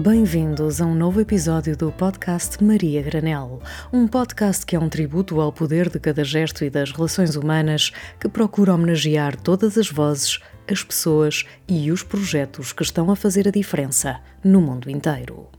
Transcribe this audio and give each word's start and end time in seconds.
Bem-vindos 0.00 0.80
a 0.80 0.86
um 0.86 0.94
novo 0.94 1.20
episódio 1.20 1.76
do 1.76 1.90
podcast 1.90 2.62
Maria 2.62 3.02
Granel, 3.02 3.60
um 3.92 4.06
podcast 4.06 4.64
que 4.64 4.76
é 4.76 4.78
um 4.78 4.88
tributo 4.88 5.40
ao 5.40 5.52
poder 5.52 5.90
de 5.90 5.98
cada 5.98 6.22
gesto 6.22 6.64
e 6.64 6.70
das 6.70 6.92
relações 6.92 7.34
humanas 7.34 7.90
que 8.20 8.28
procura 8.28 8.72
homenagear 8.72 9.34
todas 9.34 9.76
as 9.76 9.90
vozes, 9.90 10.38
as 10.70 10.84
pessoas 10.84 11.44
e 11.66 11.90
os 11.90 12.04
projetos 12.04 12.72
que 12.72 12.84
estão 12.84 13.10
a 13.10 13.16
fazer 13.16 13.48
a 13.48 13.50
diferença 13.50 14.20
no 14.44 14.60
mundo 14.60 14.88
inteiro. 14.88 15.57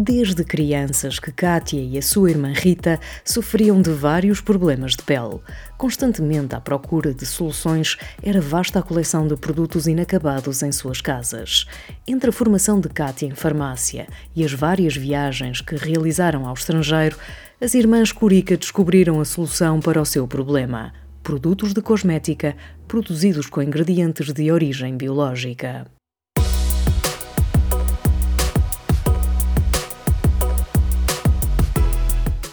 Desde 0.00 0.44
crianças 0.44 1.18
que 1.18 1.32
Kátia 1.32 1.80
e 1.80 1.98
a 1.98 2.02
sua 2.02 2.30
irmã 2.30 2.52
Rita 2.54 3.00
sofriam 3.24 3.82
de 3.82 3.90
vários 3.90 4.40
problemas 4.40 4.92
de 4.92 5.02
pele. 5.02 5.40
Constantemente 5.76 6.54
à 6.54 6.60
procura 6.60 7.12
de 7.12 7.26
soluções, 7.26 7.96
era 8.22 8.40
vasta 8.40 8.78
a 8.78 8.82
coleção 8.82 9.26
de 9.26 9.34
produtos 9.34 9.88
inacabados 9.88 10.62
em 10.62 10.70
suas 10.70 11.00
casas. 11.00 11.66
Entre 12.06 12.30
a 12.30 12.32
formação 12.32 12.78
de 12.78 12.88
Kátia 12.88 13.26
em 13.26 13.34
farmácia 13.34 14.06
e 14.36 14.44
as 14.44 14.52
várias 14.52 14.96
viagens 14.96 15.60
que 15.60 15.74
realizaram 15.74 16.46
ao 16.46 16.54
estrangeiro, 16.54 17.16
as 17.60 17.74
irmãs 17.74 18.12
Curica 18.12 18.56
descobriram 18.56 19.20
a 19.20 19.24
solução 19.24 19.80
para 19.80 20.00
o 20.00 20.06
seu 20.06 20.28
problema: 20.28 20.92
produtos 21.24 21.74
de 21.74 21.82
cosmética 21.82 22.54
produzidos 22.86 23.48
com 23.48 23.60
ingredientes 23.60 24.32
de 24.32 24.52
origem 24.52 24.96
biológica. 24.96 25.97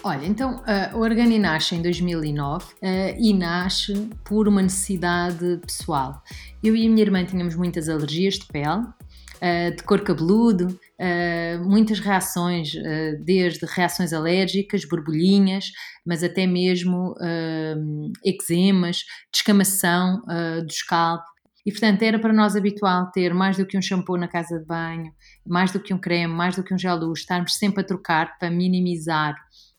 Olha, 0.07 0.27
então 0.27 0.61
a 0.67 0.95
Organi 0.95 1.39
nasce 1.39 1.73
em 1.73 1.81
2009 1.81 2.63
uh, 2.63 2.77
e 3.17 3.33
nasce 3.33 4.07
por 4.23 4.47
uma 4.47 4.61
necessidade 4.61 5.59
pessoal. 5.65 6.21
Eu 6.63 6.75
e 6.75 6.85
a 6.85 6.89
minha 6.91 7.01
irmã 7.01 7.25
tínhamos 7.25 7.55
muitas 7.55 7.89
alergias 7.89 8.35
de 8.35 8.45
pele, 8.45 8.81
uh, 8.83 9.75
de 9.75 9.81
cor 9.81 10.01
cabeludo, 10.01 10.79
muitas 11.65 11.99
reações, 11.99 12.71
desde 13.25 13.65
reações 13.65 14.13
alérgicas, 14.13 14.85
borbulhinhas, 14.85 15.71
mas 16.05 16.23
até 16.23 16.47
mesmo 16.47 17.13
eczemas, 18.23 19.03
descamação 19.33 20.21
do 20.65 20.71
scalp. 20.71 21.21
E 21.65 21.71
portanto 21.71 22.01
era 22.03 22.17
para 22.17 22.31
nós 22.31 22.55
habitual 22.55 23.11
ter 23.11 23.33
mais 23.33 23.57
do 23.57 23.65
que 23.65 23.77
um 23.77 23.81
shampoo 23.81 24.15
na 24.15 24.27
casa 24.27 24.57
de 24.57 24.65
banho, 24.65 25.11
mais 25.45 25.71
do 25.73 25.81
que 25.81 25.93
um 25.93 25.97
creme, 25.97 26.33
mais 26.33 26.55
do 26.55 26.63
que 26.63 26.73
um 26.73 26.77
gel 26.77 26.95
luz, 26.95 27.19
estarmos 27.19 27.55
sempre 27.55 27.81
a 27.81 27.85
trocar 27.85 28.37
para 28.39 28.49
minimizar 28.49 29.35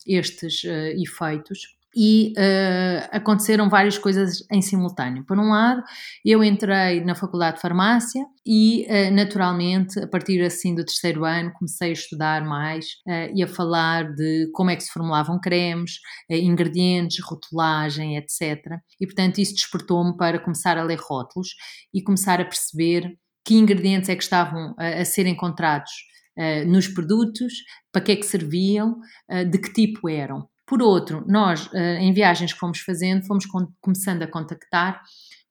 estes 0.06 0.64
uh, 0.64 1.02
efeitos 1.02 1.76
e 1.96 2.34
uh, 2.36 3.08
aconteceram 3.10 3.70
várias 3.70 3.96
coisas 3.96 4.44
em 4.52 4.60
simultâneo. 4.60 5.24
Por 5.24 5.38
um 5.38 5.48
lado, 5.48 5.82
eu 6.22 6.44
entrei 6.44 7.02
na 7.02 7.14
Faculdade 7.14 7.56
de 7.56 7.62
Farmácia 7.62 8.22
e, 8.44 8.86
uh, 8.86 9.14
naturalmente, 9.14 9.98
a 10.00 10.06
partir 10.06 10.42
assim 10.42 10.74
do 10.74 10.84
terceiro 10.84 11.24
ano, 11.24 11.54
comecei 11.54 11.88
a 11.88 11.92
estudar 11.92 12.44
mais 12.44 12.84
uh, 13.06 13.32
e 13.34 13.42
a 13.42 13.48
falar 13.48 14.12
de 14.12 14.50
como 14.52 14.68
é 14.68 14.76
que 14.76 14.84
se 14.84 14.92
formulavam 14.92 15.40
cremes, 15.40 15.92
ingredientes, 16.28 17.24
rotulagem, 17.24 18.18
etc. 18.18 18.62
E, 19.00 19.06
portanto, 19.06 19.38
isso 19.38 19.54
despertou-me 19.54 20.14
para 20.18 20.38
começar 20.38 20.76
a 20.76 20.84
ler 20.84 20.98
rótulos 21.00 21.48
e 21.94 22.02
começar 22.02 22.42
a 22.42 22.44
perceber 22.44 23.16
que 23.42 23.54
ingredientes 23.54 24.10
é 24.10 24.16
que 24.16 24.22
estavam 24.22 24.74
a, 24.78 25.00
a 25.00 25.04
ser 25.06 25.26
encontrados 25.26 25.92
uh, 26.38 26.66
nos 26.66 26.88
produtos, 26.88 27.52
para 27.92 28.02
que 28.02 28.12
é 28.12 28.16
que 28.16 28.26
serviam, 28.26 28.98
uh, 29.30 29.44
de 29.48 29.58
que 29.58 29.72
tipo 29.72 30.08
eram. 30.08 30.48
Por 30.66 30.82
outro, 30.82 31.24
nós, 31.28 31.66
uh, 31.68 31.76
em 31.76 32.12
viagens 32.12 32.52
que 32.52 32.58
fomos 32.58 32.80
fazendo, 32.80 33.24
fomos 33.24 33.44
começando 33.80 34.22
a 34.22 34.26
contactar 34.26 35.00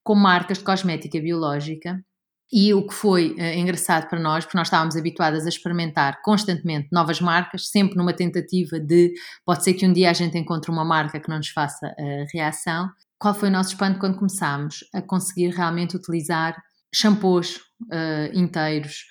com 0.04 0.14
marcas 0.14 0.58
de 0.58 0.64
cosmética 0.64 1.20
biológica 1.20 2.00
e 2.52 2.74
o 2.74 2.86
que 2.86 2.94
foi 2.94 3.32
uh, 3.32 3.58
engraçado 3.58 4.08
para 4.08 4.20
nós, 4.20 4.44
porque 4.46 4.58
nós 4.58 4.68
estávamos 4.68 4.96
habituadas 4.96 5.46
a 5.46 5.50
experimentar 5.50 6.22
constantemente 6.22 6.90
novas 6.92 7.20
marcas, 7.20 7.70
sempre 7.70 7.96
numa 7.96 8.14
tentativa 8.14 8.80
de 8.80 9.14
pode 9.46 9.64
ser 9.64 9.74
que 9.74 9.86
um 9.86 9.94
dia 9.94 10.10
a 10.10 10.14
gente 10.14 10.38
encontre 10.38 10.70
uma 10.70 10.86
marca 10.86 11.20
que 11.20 11.30
não 11.30 11.38
nos 11.38 11.50
faça 11.50 11.88
uh, 11.88 12.26
reação. 12.34 12.90
Qual 13.18 13.34
foi 13.34 13.48
o 13.48 13.52
nosso 13.52 13.70
espanto 13.70 14.00
quando 14.00 14.18
começámos 14.18 14.84
a 14.94 15.02
conseguir 15.02 15.50
realmente 15.50 15.96
utilizar 15.96 16.56
shampoos 16.94 17.56
uh, 17.56 18.34
inteiros, 18.34 19.06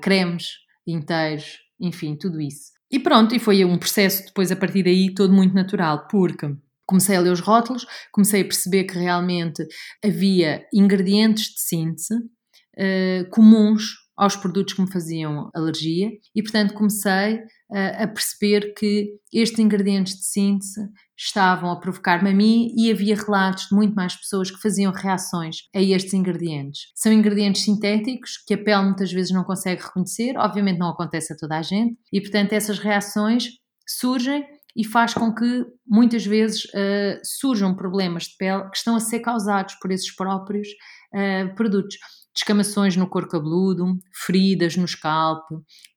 cremes 0.00 0.62
inteiros, 0.86 1.58
enfim, 1.80 2.16
tudo 2.16 2.40
isso. 2.40 2.72
E 2.90 2.98
pronto, 2.98 3.34
e 3.34 3.38
foi 3.38 3.64
um 3.64 3.78
processo 3.78 4.26
depois 4.26 4.52
a 4.52 4.56
partir 4.56 4.82
daí 4.82 5.14
todo 5.14 5.32
muito 5.32 5.54
natural, 5.54 6.06
porque 6.08 6.54
comecei 6.86 7.16
a 7.16 7.20
ler 7.20 7.32
os 7.32 7.40
rótulos, 7.40 7.86
comecei 8.12 8.42
a 8.42 8.44
perceber 8.44 8.84
que 8.84 8.98
realmente 8.98 9.66
havia 10.04 10.66
ingredientes 10.72 11.54
de 11.54 11.60
síntese 11.60 12.14
uh, 12.14 13.28
comuns 13.30 14.02
aos 14.14 14.36
produtos 14.36 14.74
que 14.74 14.82
me 14.82 14.92
faziam 14.92 15.50
alergia 15.54 16.10
e, 16.34 16.42
portanto, 16.42 16.74
comecei 16.74 17.36
uh, 17.36 18.02
a 18.02 18.06
perceber 18.06 18.74
que 18.74 19.14
estes 19.32 19.58
ingredientes 19.58 20.16
de 20.16 20.26
síntese 20.26 20.80
estavam 21.24 21.70
a 21.70 21.78
provocar-me 21.78 22.30
a 22.30 22.34
mim 22.34 22.72
e 22.76 22.90
havia 22.90 23.14
relatos 23.14 23.68
de 23.68 23.74
muito 23.74 23.94
mais 23.94 24.16
pessoas 24.16 24.50
que 24.50 24.60
faziam 24.60 24.92
reações 24.92 25.68
a 25.74 25.80
estes 25.80 26.14
ingredientes. 26.14 26.90
São 26.94 27.12
ingredientes 27.12 27.62
sintéticos 27.62 28.38
que 28.46 28.54
a 28.54 28.58
pele 28.58 28.84
muitas 28.84 29.12
vezes 29.12 29.32
não 29.32 29.44
consegue 29.44 29.82
reconhecer, 29.82 30.36
obviamente 30.36 30.78
não 30.78 30.90
acontece 30.90 31.32
a 31.32 31.36
toda 31.36 31.58
a 31.58 31.62
gente, 31.62 31.96
e 32.12 32.20
portanto 32.20 32.52
essas 32.52 32.78
reações 32.78 33.50
surgem 33.86 34.44
e 34.74 34.84
faz 34.84 35.14
com 35.14 35.32
que 35.34 35.66
muitas 35.86 36.24
vezes 36.24 36.64
uh, 36.64 37.20
surjam 37.22 37.74
problemas 37.74 38.24
de 38.24 38.36
pele 38.38 38.68
que 38.70 38.76
estão 38.76 38.96
a 38.96 39.00
ser 39.00 39.20
causados 39.20 39.74
por 39.74 39.90
esses 39.90 40.14
próprios 40.14 40.68
uh, 41.14 41.54
produtos. 41.54 41.96
Descamações 42.34 42.96
no 42.96 43.08
couro 43.08 43.28
cabeludo, 43.28 43.98
feridas 44.24 44.76
no 44.76 44.88
scalp, 44.88 45.44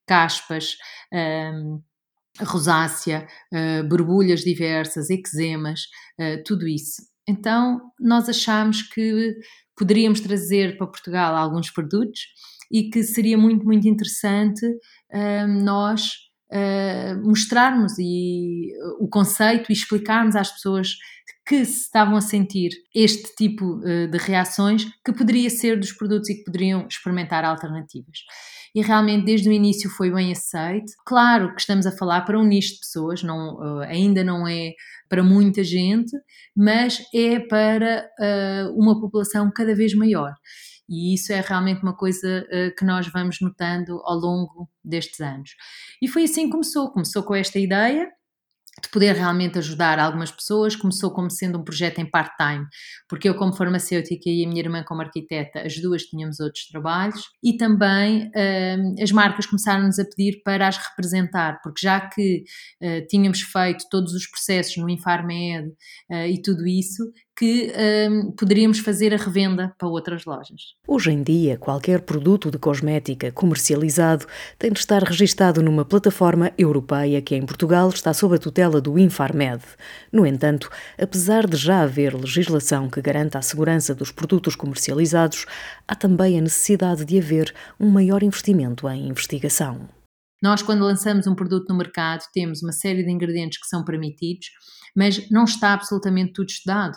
caspas. 0.05 0.75
Um, 1.11 1.17
eh, 1.17 1.94
rosácea, 2.41 3.27
uh, 3.53 3.87
borbulhas 3.87 4.41
diversas, 4.41 5.09
eczemas, 5.09 5.81
uh, 6.19 6.43
tudo 6.45 6.67
isso. 6.67 7.01
Então, 7.27 7.79
nós 7.99 8.29
achamos 8.29 8.81
que 8.83 9.35
poderíamos 9.75 10.19
trazer 10.19 10.77
para 10.77 10.87
Portugal 10.87 11.35
alguns 11.35 11.71
produtos 11.71 12.19
e 12.71 12.89
que 12.89 13.03
seria 13.03 13.37
muito, 13.37 13.65
muito 13.65 13.87
interessante 13.87 14.65
uh, 14.65 15.47
nós 15.63 16.24
mostrarmos 17.23 17.93
e, 17.99 18.71
o 18.99 19.07
conceito 19.07 19.71
e 19.71 19.73
explicarmos 19.73 20.35
às 20.35 20.51
pessoas 20.51 20.95
que 21.47 21.63
se 21.65 21.81
estavam 21.81 22.15
a 22.15 22.21
sentir 22.21 22.71
este 22.93 23.35
tipo 23.35 23.79
de 23.83 24.17
reações 24.17 24.85
que 25.03 25.13
poderia 25.13 25.49
ser 25.49 25.79
dos 25.79 25.91
produtos 25.91 26.29
e 26.29 26.35
que 26.35 26.43
poderiam 26.43 26.87
experimentar 26.87 27.43
alternativas 27.45 28.19
e 28.75 28.81
realmente 28.81 29.25
desde 29.25 29.47
o 29.47 29.53
início 29.53 29.89
foi 29.89 30.11
bem 30.11 30.33
aceito. 30.33 30.91
Claro 31.05 31.55
que 31.55 31.61
estamos 31.61 31.87
a 31.87 31.93
falar 31.93 32.21
para 32.21 32.37
um 32.37 32.43
nicho 32.43 32.73
de 32.73 32.79
pessoas, 32.79 33.23
não, 33.23 33.55
uh, 33.55 33.79
ainda 33.83 34.21
não 34.21 34.45
é 34.45 34.73
para 35.07 35.23
muita 35.23 35.63
gente, 35.63 36.11
mas 36.53 36.99
é 37.13 37.39
para 37.39 38.05
uh, 38.19 38.77
uma 38.77 38.99
população 38.99 39.49
cada 39.55 39.73
vez 39.73 39.95
maior. 39.95 40.33
E 40.89 41.13
isso 41.13 41.33
é 41.33 41.41
realmente 41.41 41.81
uma 41.81 41.95
coisa 41.95 42.45
uh, 42.51 42.75
que 42.75 42.85
nós 42.85 43.07
vamos 43.07 43.37
notando 43.41 44.01
ao 44.03 44.17
longo 44.17 44.69
destes 44.83 45.19
anos. 45.19 45.51
E 46.01 46.07
foi 46.07 46.23
assim 46.23 46.45
que 46.45 46.51
começou. 46.51 46.91
Começou 46.91 47.23
com 47.23 47.35
esta 47.35 47.59
ideia 47.59 48.09
de 48.81 48.89
poder 48.89 49.15
realmente 49.15 49.57
ajudar 49.57 49.99
algumas 49.99 50.31
pessoas. 50.31 50.75
Começou 50.75 51.11
como 51.11 51.29
sendo 51.29 51.57
um 51.57 51.63
projeto 51.63 51.99
em 51.99 52.09
part-time, 52.09 52.65
porque 53.07 53.29
eu, 53.29 53.35
como 53.35 53.53
farmacêutica 53.53 54.29
e 54.29 54.43
a 54.43 54.47
minha 54.47 54.61
irmã, 54.61 54.83
como 54.83 55.01
arquiteta, 55.01 55.61
as 55.61 55.77
duas 55.79 56.03
tínhamos 56.03 56.39
outros 56.39 56.67
trabalhos, 56.67 57.21
e 57.43 57.55
também 57.57 58.27
uh, 58.27 59.01
as 59.01 59.11
marcas 59.11 59.45
começaram-nos 59.45 59.97
a 59.99 60.05
pedir 60.05 60.41
para 60.43 60.67
as 60.67 60.77
representar, 60.77 61.59
porque 61.63 61.81
já 61.81 62.01
que 62.01 62.43
uh, 62.81 63.07
tínhamos 63.07 63.41
feito 63.41 63.85
todos 63.89 64.13
os 64.13 64.27
processos 64.27 64.77
no 64.77 64.89
Infarmed 64.89 65.69
uh, 66.11 66.27
e 66.27 66.41
tudo 66.41 66.67
isso, 66.67 67.03
que 67.37 67.71
um, 68.09 68.31
poderíamos 68.31 68.79
fazer 68.79 69.13
a 69.13 69.17
revenda 69.17 69.73
para 69.77 69.87
outras 69.87 70.23
lojas. 70.25 70.75
Hoje 70.87 71.11
em 71.11 71.21
dia, 71.21 71.57
qualquer 71.57 72.01
produto 72.01 72.49
de 72.49 72.57
cosmética 72.57 73.31
comercializado 73.31 74.25
tem 74.57 74.71
de 74.71 74.79
estar 74.79 75.03
registado 75.03 75.61
numa 75.61 75.83
plataforma 75.83 76.51
europeia 76.57 77.21
que 77.21 77.35
em 77.35 77.45
Portugal 77.45 77.89
está 77.89 78.13
sob 78.13 78.35
a 78.35 78.39
tutela 78.39 78.79
do 78.79 78.97
Infarmed. 78.97 79.63
No 80.11 80.25
entanto, 80.25 80.69
apesar 80.97 81.45
de 81.45 81.57
já 81.57 81.81
haver 81.81 82.15
legislação 82.15 82.89
que 82.89 83.01
garanta 83.01 83.37
a 83.37 83.41
segurança 83.41 83.93
dos 83.93 84.11
produtos 84.11 84.55
comercializados, 84.55 85.45
há 85.87 85.93
também 85.93 86.37
a 86.37 86.41
necessidade 86.41 87.03
de 87.03 87.19
haver 87.19 87.53
um 87.77 87.89
maior 87.89 88.23
investimento 88.23 88.87
em 88.87 89.09
investigação. 89.09 89.89
Nós, 90.41 90.61
quando 90.61 90.83
lançamos 90.83 91.27
um 91.27 91.35
produto 91.35 91.67
no 91.69 91.77
mercado, 91.77 92.23
temos 92.33 92.61
uma 92.61 92.71
série 92.71 93.03
de 93.03 93.11
ingredientes 93.11 93.59
que 93.59 93.67
são 93.67 93.83
permitidos, 93.83 94.47
mas 94.95 95.29
não 95.29 95.43
está 95.43 95.73
absolutamente 95.73 96.33
tudo 96.33 96.49
estudado. 96.49 96.95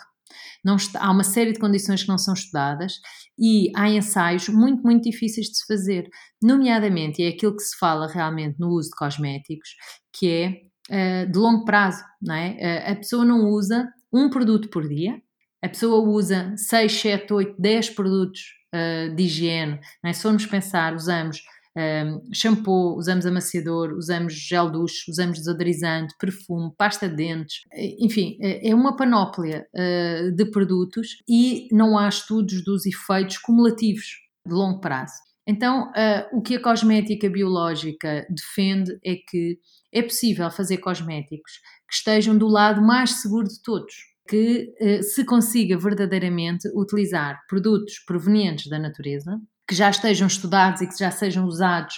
Está, 0.76 1.00
há 1.00 1.10
uma 1.10 1.25
série 1.25 1.52
de 1.52 1.58
condições 1.58 2.02
que 2.02 2.08
não 2.08 2.19
são 2.19 2.34
estudadas 2.34 2.94
e 3.38 3.70
há 3.75 3.88
ensaios 3.88 4.48
muito, 4.48 4.82
muito 4.82 5.04
difíceis 5.04 5.46
de 5.46 5.56
se 5.56 5.66
fazer, 5.66 6.08
nomeadamente, 6.42 7.22
é 7.22 7.28
aquilo 7.28 7.56
que 7.56 7.62
se 7.62 7.76
fala 7.78 8.08
realmente 8.08 8.58
no 8.58 8.69
uso 8.69 8.90
de 8.90 8.96
cosméticos, 8.96 9.69
que 10.12 10.28
é 10.28 11.25
uh, 11.25 11.30
de 11.30 11.38
longo 11.38 11.64
prazo, 11.64 12.02
não 12.20 12.34
é? 12.34 12.50
Uh, 12.50 12.92
a 12.92 12.96
pessoa 12.96 13.25
não 13.25 13.46
usa 13.50 13.88
um 14.12 14.28
produto 14.28 14.69
por 14.70 14.88
dia, 14.88 15.20
a 15.62 15.69
pessoa 15.69 16.06
usa 16.08 16.54
6, 16.56 16.92
7, 16.92 17.32
8, 17.32 17.54
10 17.58 17.90
produtos 17.90 18.40
uh, 18.75 19.14
de 19.14 19.22
higiene. 19.25 19.80
É? 20.04 20.12
Se 20.12 20.22
formos 20.22 20.46
pensar, 20.46 20.94
usamos 20.94 21.42
um, 21.76 22.32
shampoo, 22.32 22.97
usamos 22.97 23.26
amaciador, 23.26 23.93
usamos 23.93 24.32
gel 24.35 24.70
duche, 24.70 25.11
usamos 25.11 25.38
desodorizante, 25.38 26.15
perfume, 26.19 26.73
pasta 26.76 27.09
de 27.09 27.17
dentes, 27.17 27.62
enfim, 27.99 28.37
é, 28.41 28.70
é 28.70 28.75
uma 28.75 28.97
panóplia 28.97 29.67
uh, 29.75 30.32
de 30.32 30.50
produtos 30.50 31.23
e 31.29 31.69
não 31.70 31.97
há 31.99 32.09
estudos 32.09 32.65
dos 32.65 32.87
efeitos 32.87 33.38
cumulativos 33.38 34.06
de 34.47 34.53
longo 34.53 34.81
prazo. 34.81 35.15
Então, 35.47 35.91
uh, 35.91 36.37
o 36.37 36.43
que 36.43 36.56
a 36.56 36.62
cosmética 36.62 37.31
biológica 37.31 38.26
defende 38.29 38.99
é 39.03 39.14
que 39.14 39.59
é 39.91 40.03
possível 40.03 40.50
fazer 40.50 40.76
cosméticos 40.76 41.53
que 41.88 41.94
estejam 41.94 42.37
do 42.37 42.47
lado 42.47 42.82
mais 42.82 43.23
seguro 43.23 43.49
de 43.49 43.62
todos, 43.62 43.94
que 44.29 44.75
uh, 44.79 45.03
se 45.03 45.25
consiga 45.25 45.79
verdadeiramente 45.79 46.69
utilizar 46.75 47.41
produtos 47.49 47.99
provenientes 48.06 48.69
da 48.69 48.79
natureza, 48.79 49.41
que 49.69 49.75
já 49.75 49.91
estejam 49.91 50.26
estudados 50.26 50.81
e 50.81 50.88
que 50.88 50.99
já 50.99 51.11
sejam 51.11 51.47
usados 51.47 51.94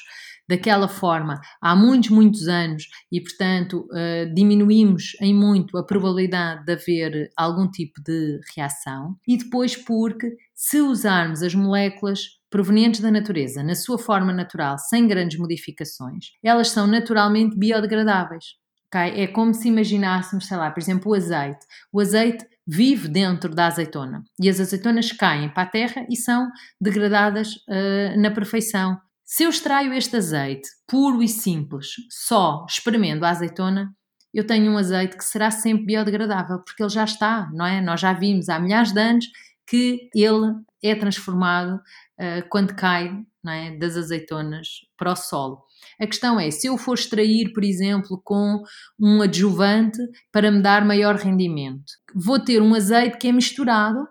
daquela 0.50 0.88
forma 0.88 1.40
há 1.62 1.76
muitos, 1.76 2.10
muitos 2.10 2.48
anos 2.48 2.88
e, 3.10 3.20
portanto, 3.20 3.86
uh, 3.92 4.34
diminuímos 4.34 5.16
em 5.20 5.32
muito 5.32 5.78
a 5.78 5.86
probabilidade 5.86 6.64
de 6.64 6.72
haver 6.72 7.30
algum 7.36 7.70
tipo 7.70 8.02
de 8.02 8.40
reação. 8.56 9.16
E 9.28 9.36
depois, 9.36 9.76
porque 9.76 10.36
se 10.52 10.80
usarmos 10.80 11.42
as 11.44 11.54
moléculas 11.54 12.40
provenientes 12.50 13.00
da 13.00 13.12
natureza 13.12 13.62
na 13.62 13.76
sua 13.76 13.96
forma 13.96 14.32
natural, 14.32 14.76
sem 14.76 15.06
grandes 15.06 15.38
modificações, 15.38 16.32
elas 16.42 16.70
são 16.70 16.84
naturalmente 16.88 17.56
biodegradáveis. 17.56 18.44
Okay? 18.88 19.22
É 19.22 19.28
como 19.28 19.54
se 19.54 19.68
imaginássemos, 19.68 20.46
sei 20.46 20.56
lá, 20.56 20.68
por 20.68 20.80
exemplo, 20.80 21.12
o 21.12 21.14
azeite. 21.14 21.64
O 21.92 22.00
azeite 22.00 22.44
vive 22.66 23.08
dentro 23.08 23.54
da 23.54 23.66
azeitona 23.66 24.22
e 24.40 24.48
as 24.48 24.60
azeitonas 24.60 25.12
caem 25.12 25.48
para 25.48 25.64
a 25.64 25.66
terra 25.66 26.06
e 26.08 26.16
são 26.16 26.48
degradadas 26.80 27.54
uh, 27.68 28.20
na 28.20 28.30
perfeição. 28.30 28.98
Se 29.24 29.44
eu 29.44 29.50
extraio 29.50 29.92
este 29.92 30.16
azeite 30.16 30.68
puro 30.86 31.22
e 31.22 31.28
simples, 31.28 31.88
só 32.10 32.64
espremendo 32.68 33.24
a 33.24 33.30
azeitona, 33.30 33.94
eu 34.32 34.46
tenho 34.46 34.70
um 34.70 34.78
azeite 34.78 35.16
que 35.16 35.24
será 35.24 35.50
sempre 35.50 35.86
biodegradável, 35.86 36.60
porque 36.60 36.82
ele 36.82 36.90
já 36.90 37.04
está, 37.04 37.48
não 37.52 37.66
é? 37.66 37.80
Nós 37.80 38.00
já 38.00 38.12
vimos 38.12 38.48
há 38.48 38.58
milhares 38.58 38.92
de 38.92 39.00
anos 39.00 39.26
que 39.66 40.08
ele 40.14 40.54
é 40.82 40.94
transformado 40.94 41.76
uh, 41.76 42.48
quando 42.48 42.74
cai 42.74 43.24
é? 43.46 43.76
das 43.76 43.96
azeitonas 43.96 44.80
para 44.96 45.12
o 45.12 45.16
solo. 45.16 45.64
A 46.00 46.06
questão 46.06 46.38
é, 46.38 46.50
se 46.50 46.66
eu 46.66 46.78
for 46.78 46.94
extrair, 46.94 47.52
por 47.52 47.64
exemplo, 47.64 48.20
com 48.24 48.62
um 48.98 49.22
adjuvante 49.22 49.98
para 50.32 50.50
me 50.50 50.62
dar 50.62 50.84
maior 50.84 51.16
rendimento, 51.16 51.92
vou 52.14 52.38
ter 52.38 52.62
um 52.62 52.74
azeite 52.74 53.18
que 53.18 53.28
é 53.28 53.32
misturado 53.32 54.06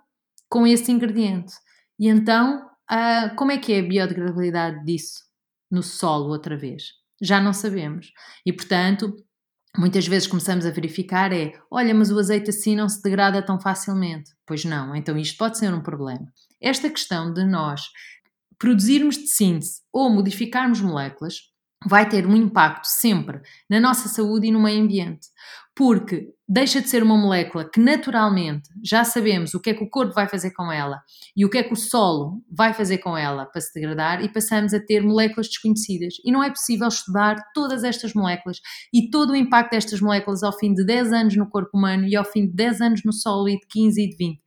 com 0.49 0.65
esse 0.65 0.91
ingrediente. 0.91 1.53
E 1.99 2.07
então, 2.07 2.65
uh, 2.91 3.35
como 3.35 3.51
é 3.51 3.57
que 3.57 3.73
é 3.73 3.79
a 3.79 3.87
biodegradabilidade 3.87 4.83
disso 4.85 5.19
no 5.71 5.83
solo 5.83 6.29
outra 6.29 6.57
vez? 6.57 6.83
Já 7.21 7.41
não 7.41 7.53
sabemos. 7.53 8.11
E, 8.45 8.53
portanto, 8.53 9.13
muitas 9.77 10.07
vezes 10.07 10.27
começamos 10.27 10.65
a 10.65 10.71
verificar 10.71 11.31
é, 11.31 11.53
olha, 11.69 11.93
mas 11.93 12.11
o 12.11 12.17
azeite 12.17 12.49
assim 12.49 12.75
não 12.75 12.89
se 12.89 13.01
degrada 13.01 13.41
tão 13.41 13.59
facilmente. 13.59 14.31
Pois 14.45 14.65
não, 14.65 14.95
então 14.95 15.17
isto 15.17 15.37
pode 15.37 15.57
ser 15.57 15.73
um 15.73 15.81
problema. 15.81 16.25
Esta 16.61 16.89
questão 16.89 17.33
de 17.33 17.45
nós 17.45 17.81
produzirmos 18.57 19.15
de 19.15 19.27
síntese 19.27 19.81
ou 19.91 20.09
modificarmos 20.09 20.81
moléculas 20.81 21.35
vai 21.87 22.07
ter 22.07 22.25
um 22.25 22.35
impacto 22.35 22.85
sempre 22.85 23.41
na 23.69 23.79
nossa 23.79 24.09
saúde 24.09 24.47
e 24.47 24.51
no 24.51 24.61
meio 24.61 24.83
ambiente, 24.83 25.27
porque 25.75 26.27
deixa 26.45 26.81
de 26.81 26.89
ser 26.89 27.01
uma 27.01 27.15
molécula 27.15 27.69
que 27.69 27.79
naturalmente 27.79 28.69
já 28.83 29.05
sabemos 29.05 29.53
o 29.53 29.61
que 29.61 29.69
é 29.69 29.73
que 29.73 29.83
o 29.83 29.89
corpo 29.89 30.13
vai 30.13 30.27
fazer 30.27 30.51
com 30.51 30.69
ela 30.69 30.99
e 31.37 31.45
o 31.45 31.49
que 31.49 31.57
é 31.57 31.63
que 31.63 31.71
o 31.71 31.77
solo 31.77 32.43
vai 32.51 32.73
fazer 32.73 32.97
com 32.97 33.17
ela 33.17 33.45
para 33.45 33.61
se 33.61 33.73
degradar 33.73 34.21
e 34.21 34.27
passamos 34.27 34.73
a 34.73 34.79
ter 34.79 35.01
moléculas 35.01 35.47
desconhecidas. 35.47 36.15
E 36.25 36.33
não 36.33 36.43
é 36.43 36.49
possível 36.49 36.89
estudar 36.89 37.37
todas 37.53 37.85
estas 37.85 38.13
moléculas 38.13 38.59
e 38.93 39.09
todo 39.09 39.29
o 39.29 39.35
impacto 39.35 39.71
destas 39.71 40.01
moléculas 40.01 40.43
ao 40.43 40.51
fim 40.51 40.73
de 40.73 40.85
10 40.85 41.13
anos 41.13 41.37
no 41.37 41.49
corpo 41.49 41.77
humano 41.77 42.05
e 42.05 42.15
ao 42.15 42.25
fim 42.25 42.47
de 42.47 42.53
10 42.53 42.81
anos 42.81 43.01
no 43.05 43.13
solo 43.13 43.47
e 43.47 43.57
de 43.57 43.65
15 43.67 44.01
e 44.03 44.09
de 44.09 44.17
20. 44.17 44.41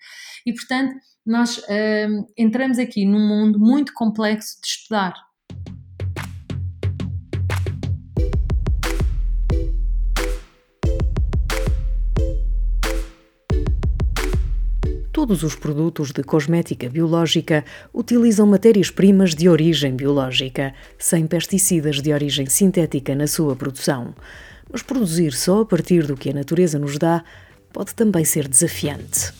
E 0.44 0.52
portanto, 0.52 0.94
nós 1.24 1.56
uh, 1.56 2.26
entramos 2.36 2.78
aqui 2.78 3.06
num 3.06 3.26
mundo 3.26 3.58
muito 3.58 3.94
complexo 3.94 4.60
de 4.60 4.66
estudar. 4.66 5.14
Todos 15.22 15.44
os 15.44 15.54
produtos 15.54 16.10
de 16.10 16.24
cosmética 16.24 16.90
biológica 16.90 17.64
utilizam 17.94 18.44
matérias-primas 18.44 19.36
de 19.36 19.48
origem 19.48 19.94
biológica, 19.94 20.74
sem 20.98 21.28
pesticidas 21.28 22.02
de 22.02 22.12
origem 22.12 22.46
sintética 22.46 23.14
na 23.14 23.28
sua 23.28 23.54
produção. 23.54 24.16
Mas 24.68 24.82
produzir 24.82 25.32
só 25.32 25.60
a 25.60 25.64
partir 25.64 26.08
do 26.08 26.16
que 26.16 26.30
a 26.30 26.34
natureza 26.34 26.76
nos 26.76 26.98
dá 26.98 27.22
pode 27.72 27.94
também 27.94 28.24
ser 28.24 28.48
desafiante. 28.48 29.32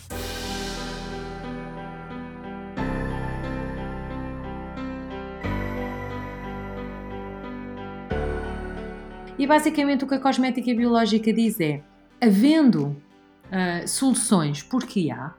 E 9.37 9.44
basicamente 9.49 10.05
o 10.05 10.06
que 10.06 10.14
a 10.14 10.20
cosmética 10.20 10.73
biológica 10.73 11.32
diz 11.32 11.58
é: 11.58 11.82
havendo 12.20 12.84
uh, 12.84 13.88
soluções, 13.88 14.62
porque 14.62 15.11
há, 15.11 15.34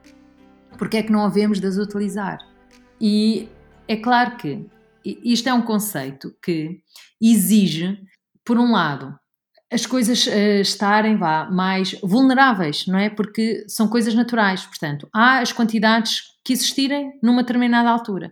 porque 0.77 0.97
é 0.97 1.03
que 1.03 1.11
não 1.11 1.25
havemos 1.25 1.59
de 1.59 1.67
as 1.67 1.77
utilizar? 1.77 2.39
E 2.99 3.49
é 3.87 3.95
claro 3.97 4.37
que 4.37 4.65
isto 5.03 5.49
é 5.49 5.53
um 5.53 5.61
conceito 5.61 6.33
que 6.41 6.79
exige, 7.21 7.97
por 8.45 8.57
um 8.57 8.71
lado, 8.71 9.13
as 9.71 9.85
coisas 9.85 10.27
uh, 10.27 10.61
estarem 10.61 11.17
vá, 11.17 11.49
mais 11.49 11.93
vulneráveis, 12.03 12.85
não 12.87 12.99
é? 12.99 13.09
Porque 13.09 13.65
são 13.67 13.87
coisas 13.87 14.13
naturais, 14.13 14.65
portanto, 14.65 15.09
há 15.13 15.39
as 15.39 15.51
quantidades 15.51 16.21
que 16.45 16.53
existirem 16.53 17.11
numa 17.23 17.41
determinada 17.41 17.89
altura. 17.89 18.31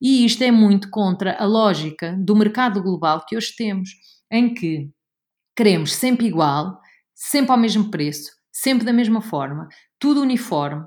E 0.00 0.24
isto 0.24 0.42
é 0.42 0.50
muito 0.50 0.88
contra 0.90 1.36
a 1.36 1.44
lógica 1.44 2.16
do 2.18 2.34
mercado 2.34 2.82
global 2.82 3.24
que 3.26 3.36
hoje 3.36 3.54
temos, 3.56 3.90
em 4.32 4.54
que 4.54 4.88
queremos 5.56 5.94
sempre 5.94 6.26
igual, 6.26 6.80
sempre 7.14 7.50
ao 7.50 7.58
mesmo 7.58 7.90
preço, 7.90 8.30
sempre 8.50 8.86
da 8.86 8.92
mesma 8.92 9.20
forma, 9.20 9.68
tudo 9.98 10.22
uniforme, 10.22 10.86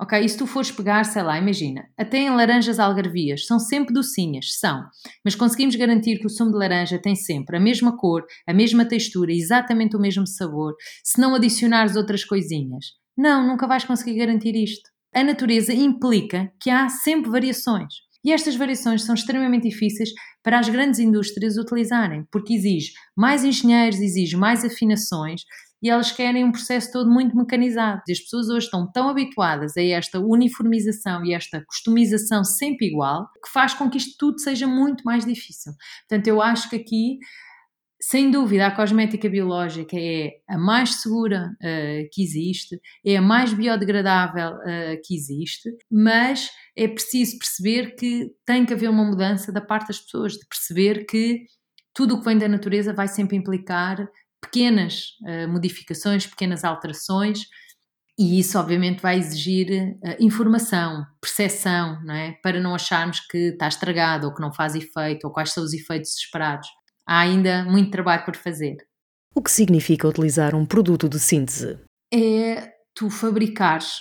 Ok? 0.00 0.18
E 0.18 0.28
se 0.28 0.36
tu 0.36 0.46
fores 0.46 0.70
pegar, 0.70 1.04
sei 1.04 1.22
lá, 1.22 1.38
imagina, 1.38 1.88
até 1.96 2.18
em 2.18 2.30
laranjas 2.30 2.78
algarvias, 2.78 3.46
são 3.46 3.58
sempre 3.58 3.92
docinhas, 3.92 4.58
são, 4.58 4.84
mas 5.24 5.34
conseguimos 5.34 5.76
garantir 5.76 6.18
que 6.18 6.26
o 6.26 6.30
sumo 6.30 6.52
de 6.52 6.58
laranja 6.58 6.98
tem 6.98 7.14
sempre 7.14 7.56
a 7.56 7.60
mesma 7.60 7.96
cor, 7.96 8.24
a 8.46 8.54
mesma 8.54 8.84
textura, 8.84 9.32
exatamente 9.32 9.96
o 9.96 10.00
mesmo 10.00 10.26
sabor, 10.26 10.74
se 11.02 11.20
não 11.20 11.34
adicionares 11.34 11.96
outras 11.96 12.24
coisinhas. 12.24 12.86
Não, 13.16 13.46
nunca 13.46 13.66
vais 13.66 13.84
conseguir 13.84 14.16
garantir 14.16 14.54
isto. 14.54 14.88
A 15.14 15.24
natureza 15.24 15.72
implica 15.72 16.52
que 16.60 16.70
há 16.70 16.88
sempre 16.88 17.30
variações. 17.30 18.07
E 18.28 18.32
estas 18.32 18.56
variações 18.56 19.04
são 19.04 19.14
extremamente 19.14 19.70
difíceis 19.70 20.10
para 20.42 20.58
as 20.58 20.68
grandes 20.68 21.00
indústrias 21.00 21.56
utilizarem, 21.56 22.26
porque 22.30 22.52
exige 22.52 22.92
mais 23.16 23.42
engenheiros, 23.42 23.98
exige 23.98 24.36
mais 24.36 24.62
afinações 24.62 25.44
e 25.82 25.88
elas 25.88 26.12
querem 26.12 26.44
um 26.44 26.52
processo 26.52 26.92
todo 26.92 27.10
muito 27.10 27.34
mecanizado. 27.34 28.02
E 28.06 28.12
as 28.12 28.20
pessoas 28.20 28.50
hoje 28.50 28.66
estão 28.66 28.86
tão 28.92 29.08
habituadas 29.08 29.78
a 29.78 29.82
esta 29.82 30.20
uniformização 30.20 31.24
e 31.24 31.32
esta 31.32 31.64
customização 31.64 32.44
sempre 32.44 32.88
igual 32.88 33.30
que 33.42 33.50
faz 33.50 33.72
com 33.72 33.88
que 33.88 33.96
isto 33.96 34.14
tudo 34.18 34.38
seja 34.38 34.66
muito 34.66 35.04
mais 35.04 35.24
difícil. 35.24 35.72
Portanto, 36.06 36.26
eu 36.26 36.42
acho 36.42 36.68
que 36.68 36.76
aqui 36.76 37.18
sem 38.00 38.30
dúvida, 38.30 38.66
a 38.66 38.70
cosmética 38.70 39.28
biológica 39.28 39.96
é 39.98 40.30
a 40.48 40.56
mais 40.56 41.02
segura 41.02 41.50
uh, 41.56 42.08
que 42.12 42.22
existe, 42.22 42.80
é 43.04 43.16
a 43.16 43.22
mais 43.22 43.52
biodegradável 43.52 44.52
uh, 44.52 45.00
que 45.04 45.14
existe, 45.14 45.68
mas 45.90 46.48
é 46.78 46.86
preciso 46.86 47.36
perceber 47.38 47.96
que 47.96 48.30
tem 48.46 48.64
que 48.64 48.72
haver 48.72 48.88
uma 48.88 49.04
mudança 49.04 49.50
da 49.50 49.60
parte 49.60 49.88
das 49.88 49.98
pessoas, 49.98 50.34
de 50.34 50.46
perceber 50.46 51.04
que 51.06 51.44
tudo 51.92 52.14
o 52.14 52.18
que 52.20 52.24
vem 52.24 52.38
da 52.38 52.46
natureza 52.46 52.92
vai 52.92 53.08
sempre 53.08 53.36
implicar 53.36 54.08
pequenas 54.40 55.16
uh, 55.22 55.48
modificações, 55.48 56.24
pequenas 56.24 56.62
alterações, 56.62 57.40
e 58.16 58.38
isso 58.38 58.56
obviamente 58.56 59.02
vai 59.02 59.18
exigir 59.18 59.96
uh, 59.96 60.16
informação, 60.20 61.04
percepção, 61.20 62.00
não 62.04 62.14
é? 62.14 62.38
para 62.40 62.60
não 62.60 62.76
acharmos 62.76 63.18
que 63.26 63.48
está 63.48 63.66
estragado 63.66 64.28
ou 64.28 64.34
que 64.34 64.40
não 64.40 64.52
faz 64.52 64.76
efeito 64.76 65.26
ou 65.26 65.32
quais 65.32 65.52
são 65.52 65.64
os 65.64 65.72
efeitos 65.72 66.16
esperados. 66.16 66.68
Há 67.04 67.20
ainda 67.20 67.64
muito 67.64 67.90
trabalho 67.90 68.24
por 68.24 68.36
fazer. 68.36 68.76
O 69.34 69.42
que 69.42 69.50
significa 69.50 70.06
utilizar 70.06 70.54
um 70.54 70.64
produto 70.64 71.08
de 71.08 71.18
síntese? 71.18 71.80
É 72.14 72.70
tu 72.94 73.10
fabricares 73.10 73.94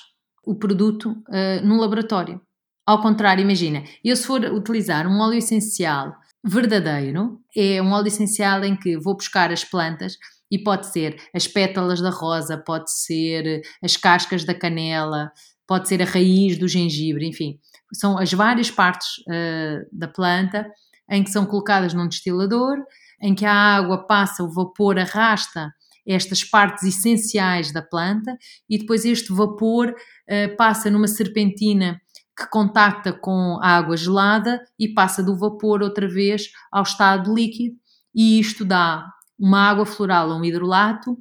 o 0.45 0.55
produto 0.55 1.11
uh, 1.29 1.65
no 1.65 1.77
laboratório. 1.77 2.39
Ao 2.87 3.01
contrário, 3.01 3.41
imagina, 3.41 3.83
eu 4.01 4.15
se 4.15 4.25
for 4.25 4.41
utilizar 4.45 5.05
um 5.05 5.19
óleo 5.19 5.37
essencial 5.37 6.15
verdadeiro 6.41 7.41
é 7.53 7.81
um 7.81 7.91
óleo 7.91 8.07
essencial 8.07 8.63
em 8.63 8.77
que 8.77 8.97
vou 8.97 9.13
buscar 9.13 9.51
as 9.51 9.65
plantas 9.65 10.13
e 10.49 10.57
pode 10.57 10.87
ser 10.87 11.17
as 11.35 11.45
pétalas 11.45 11.99
da 11.99 12.09
rosa, 12.09 12.57
pode 12.57 12.89
ser 12.89 13.61
as 13.83 13.97
cascas 13.97 14.45
da 14.45 14.53
canela, 14.53 15.29
pode 15.67 15.89
ser 15.89 16.01
a 16.01 16.05
raiz 16.05 16.57
do 16.57 16.65
gengibre, 16.65 17.27
enfim, 17.27 17.59
são 17.93 18.17
as 18.17 18.31
várias 18.31 18.71
partes 18.71 19.17
uh, 19.27 19.85
da 19.91 20.07
planta 20.07 20.65
em 21.09 21.21
que 21.23 21.29
são 21.29 21.45
colocadas 21.45 21.93
num 21.93 22.07
destilador, 22.07 22.77
em 23.21 23.35
que 23.35 23.45
a 23.45 23.53
água 23.53 24.07
passa, 24.07 24.43
o 24.43 24.53
vapor 24.53 24.97
arrasta 24.97 25.73
estas 26.07 26.41
partes 26.45 26.83
essenciais 26.83 27.73
da 27.73 27.81
planta 27.81 28.37
e 28.69 28.77
depois 28.77 29.03
este 29.03 29.33
vapor 29.33 29.89
uh, 29.89 30.55
passa 30.55 30.89
numa 30.89 31.07
serpentina 31.07 31.99
que 32.37 32.47
contacta 32.49 33.11
com 33.11 33.57
a 33.61 33.69
água 33.77 33.97
gelada 33.97 34.61
e 34.77 34.93
passa 34.93 35.23
do 35.23 35.35
vapor 35.37 35.81
outra 35.81 36.07
vez 36.07 36.51
ao 36.71 36.83
estado 36.83 37.33
líquido 37.33 37.75
e 38.13 38.39
isto 38.39 38.63
dá 38.63 39.05
uma 39.39 39.69
água 39.69 39.85
floral 39.85 40.29
um 40.31 40.43
hidrolato 40.43 41.17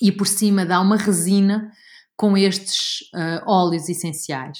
e 0.00 0.10
por 0.10 0.26
cima 0.26 0.64
dá 0.64 0.80
uma 0.80 0.96
resina 0.96 1.70
com 2.16 2.36
estes 2.36 3.00
uh, 3.14 3.42
óleos 3.46 3.88
essenciais, 3.88 4.58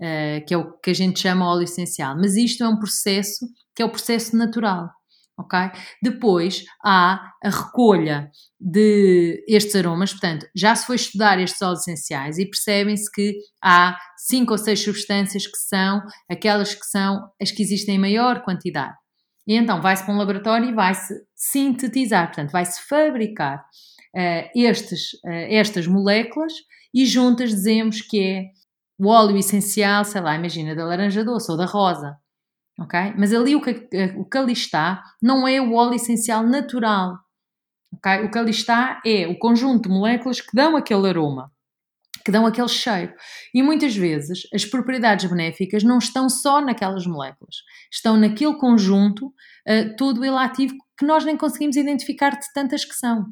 uh, 0.00 0.44
que 0.46 0.54
é 0.54 0.56
o 0.56 0.72
que 0.78 0.90
a 0.90 0.94
gente 0.94 1.18
chama 1.20 1.46
óleo 1.46 1.64
essencial. 1.64 2.16
Mas 2.16 2.36
isto 2.36 2.62
é 2.62 2.68
um 2.68 2.78
processo 2.78 3.48
que 3.74 3.82
é 3.82 3.84
o 3.84 3.90
processo 3.90 4.36
natural. 4.36 4.90
Ok? 5.40 5.58
Depois 6.02 6.64
há 6.84 7.32
a 7.42 7.50
recolha 7.50 8.30
de 8.60 9.44
estes 9.48 9.74
aromas, 9.74 10.12
portanto, 10.12 10.46
já 10.54 10.74
se 10.74 10.86
foi 10.86 10.96
estudar 10.96 11.40
estes 11.40 11.60
óleos 11.62 11.80
essenciais 11.80 12.38
e 12.38 12.46
percebem-se 12.46 13.10
que 13.10 13.38
há 13.62 13.96
cinco 14.16 14.52
ou 14.52 14.58
seis 14.58 14.82
substâncias 14.82 15.46
que 15.46 15.58
são 15.58 16.02
aquelas 16.30 16.74
que 16.74 16.86
são 16.86 17.30
as 17.40 17.50
que 17.50 17.62
existem 17.62 17.96
em 17.96 17.98
maior 17.98 18.42
quantidade. 18.42 18.94
E 19.46 19.54
então 19.54 19.80
vai-se 19.80 20.04
para 20.04 20.14
um 20.14 20.18
laboratório 20.18 20.68
e 20.68 20.74
vai-se 20.74 21.14
sintetizar, 21.34 22.26
portanto, 22.26 22.52
vai-se 22.52 22.86
fabricar 22.86 23.58
uh, 23.58 24.50
estes, 24.54 25.14
uh, 25.24 25.48
estas 25.48 25.86
moléculas 25.86 26.52
e 26.94 27.06
juntas 27.06 27.50
dizemos 27.50 28.00
que 28.02 28.22
é 28.22 28.44
o 28.98 29.08
óleo 29.08 29.36
essencial, 29.38 30.04
sei 30.04 30.20
lá, 30.20 30.36
imagina, 30.36 30.74
da 30.74 30.84
laranja 30.84 31.24
doce 31.24 31.50
ou 31.50 31.56
da 31.56 31.64
rosa. 31.64 32.16
Ok? 32.80 33.14
Mas 33.18 33.32
ali 33.34 33.54
o 33.54 33.60
que, 33.60 33.88
o 34.16 34.24
que 34.24 34.38
ali 34.38 34.54
está 34.54 35.02
não 35.20 35.46
é 35.46 35.60
o 35.60 35.74
óleo 35.74 35.94
essencial 35.94 36.42
natural. 36.42 37.18
Okay? 37.94 38.24
O 38.24 38.30
que 38.30 38.38
ali 38.38 38.50
está 38.50 39.02
é 39.04 39.26
o 39.26 39.38
conjunto 39.38 39.88
de 39.88 39.94
moléculas 39.94 40.40
que 40.40 40.54
dão 40.54 40.74
aquele 40.76 41.08
aroma, 41.08 41.52
que 42.24 42.32
dão 42.32 42.46
aquele 42.46 42.68
cheiro. 42.68 43.12
E 43.54 43.62
muitas 43.62 43.94
vezes 43.94 44.48
as 44.54 44.64
propriedades 44.64 45.28
benéficas 45.28 45.82
não 45.82 45.98
estão 45.98 46.30
só 46.30 46.62
naquelas 46.62 47.06
moléculas, 47.06 47.56
estão 47.92 48.16
naquele 48.16 48.56
conjunto 48.56 49.26
uh, 49.26 49.96
todo 49.98 50.24
ele 50.24 50.36
ativo 50.36 50.74
que 50.98 51.04
nós 51.04 51.24
nem 51.24 51.36
conseguimos 51.36 51.76
identificar 51.76 52.30
de 52.30 52.50
tantas 52.54 52.84
que 52.84 52.94
são. 52.94 53.26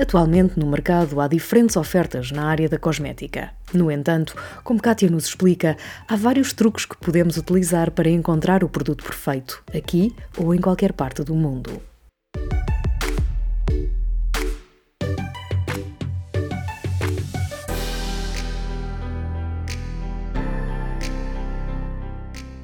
Atualmente 0.00 0.58
no 0.58 0.66
mercado 0.66 1.20
há 1.20 1.28
diferentes 1.28 1.76
ofertas 1.76 2.32
na 2.32 2.46
área 2.46 2.70
da 2.70 2.78
cosmética. 2.78 3.52
No 3.70 3.90
entanto, 3.90 4.34
como 4.64 4.80
Kátia 4.80 5.10
nos 5.10 5.26
explica, 5.26 5.76
há 6.08 6.16
vários 6.16 6.54
truques 6.54 6.86
que 6.86 6.96
podemos 6.96 7.36
utilizar 7.36 7.90
para 7.90 8.08
encontrar 8.08 8.64
o 8.64 8.68
produto 8.70 9.04
perfeito, 9.04 9.62
aqui 9.76 10.16
ou 10.38 10.54
em 10.54 10.58
qualquer 10.58 10.94
parte 10.94 11.22
do 11.22 11.34
mundo. 11.34 11.82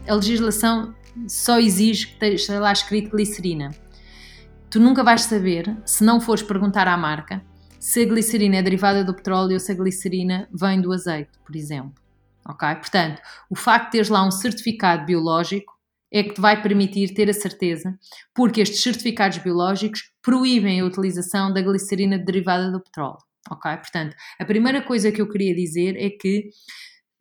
A 0.09 0.14
legislação 0.14 0.95
só 1.28 1.59
exige 1.59 2.07
que 2.07 2.12
esteja 2.14 2.59
lá 2.59 2.73
escrito 2.73 3.11
glicerina 3.11 3.75
Tu 4.68 4.80
nunca 4.80 5.04
vais 5.04 5.23
saber, 5.23 5.76
se 5.85 6.02
não 6.02 6.20
fores 6.20 6.42
perguntar 6.42 6.88
à 6.88 6.96
marca, 6.96 7.42
se 7.78 8.02
a 8.02 8.04
glicerina 8.04 8.56
é 8.56 8.62
derivada 8.62 9.04
do 9.04 9.14
petróleo 9.14 9.54
ou 9.54 9.61
se 9.61 9.70
a 9.70 9.75
glicerina 9.75 10.49
vem 10.52 10.80
do 10.80 10.92
azeite, 10.92 11.38
por 11.44 11.54
exemplo. 11.54 11.94
Ok? 12.49 12.68
Portanto, 12.76 13.20
o 13.49 13.54
facto 13.54 13.87
de 13.87 13.90
teres 13.92 14.08
lá 14.08 14.26
um 14.26 14.30
certificado 14.30 15.06
biológico 15.06 15.73
é 16.12 16.23
que 16.23 16.35
te 16.35 16.40
vai 16.40 16.61
permitir 16.62 17.14
ter 17.14 17.28
a 17.28 17.32
certeza, 17.32 17.96
porque 18.35 18.61
estes 18.61 18.82
certificados 18.82 19.38
biológicos 19.38 20.11
proíbem 20.23 20.80
a 20.80 20.85
utilização 20.85 21.52
da 21.52 21.62
glicerina 21.62 22.18
derivada 22.18 22.70
do 22.70 22.80
petróleo. 22.80 23.18
Ok? 23.50 23.70
Portanto, 23.76 24.16
a 24.38 24.44
primeira 24.44 24.82
coisa 24.82 25.12
que 25.12 25.20
eu 25.20 25.28
queria 25.28 25.54
dizer 25.54 25.96
é 25.96 26.11
que 26.11 26.49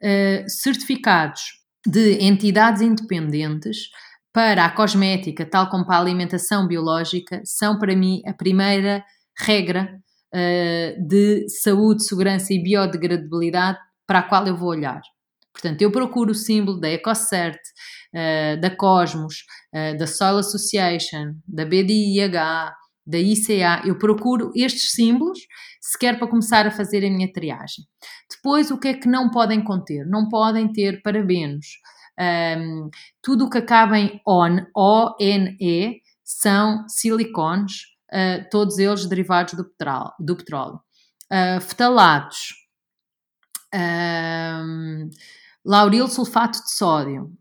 uh, 0.01 0.49
certificados 0.49 1.63
de 1.85 2.23
entidades 2.23 2.81
independentes 2.81 3.89
para 4.35 4.65
a 4.65 4.69
cosmética, 4.69 5.45
tal 5.45 5.69
como 5.69 5.85
para 5.85 5.95
a 5.95 5.99
alimentação 6.01 6.67
biológica, 6.67 7.41
são 7.45 7.79
para 7.79 7.95
mim 7.95 8.21
a 8.27 8.33
primeira 8.33 9.01
regra 9.39 9.97
uh, 10.33 11.07
de 11.07 11.47
saúde, 11.47 12.03
segurança 12.03 12.53
e 12.53 12.61
biodegradabilidade 12.61 13.79
para 14.05 14.19
a 14.19 14.23
qual 14.23 14.45
eu 14.45 14.57
vou 14.57 14.67
olhar. 14.67 14.99
Portanto, 15.53 15.81
eu 15.81 15.89
procuro 15.89 16.31
o 16.31 16.35
símbolo 16.35 16.81
da 16.81 16.89
EcoCert, 16.89 17.57
uh, 18.13 18.59
da 18.59 18.69
Cosmos, 18.75 19.35
uh, 19.73 19.97
da 19.97 20.05
Soil 20.05 20.39
Association, 20.39 21.35
da 21.47 21.63
BDIH, 21.63 22.73
da 23.07 23.17
ICA, 23.17 23.83
eu 23.85 23.97
procuro 23.97 24.51
estes 24.53 24.91
símbolos 24.91 25.39
sequer 25.79 26.17
para 26.17 26.27
começar 26.27 26.67
a 26.67 26.71
fazer 26.71 27.05
a 27.05 27.09
minha 27.09 27.31
triagem. 27.31 27.85
Depois, 28.29 28.69
o 28.69 28.77
que 28.77 28.89
é 28.89 28.93
que 28.95 29.07
não 29.07 29.29
podem 29.29 29.63
conter? 29.63 30.05
Não 30.05 30.27
podem 30.27 30.69
ter 30.73 31.01
parabenos, 31.03 31.67
um, 32.19 32.89
tudo 33.21 33.45
o 33.45 33.49
que 33.49 33.57
acaba 33.57 33.97
em 33.97 34.21
ON, 34.25 34.65
O-N-E, 34.75 36.01
são 36.23 36.87
silicones, 36.87 37.81
uh, 38.11 38.49
todos 38.49 38.77
eles 38.77 39.05
derivados 39.05 39.53
do. 39.53 39.65
Do 40.19 40.35
petróleo. 40.35 40.79
Uh, 41.31 41.59
fetalatos, 41.59 42.53
um, 43.73 45.09
lauril 45.65 46.07
sulfato 46.07 46.61
de 46.63 46.71
sódio, 46.71 47.31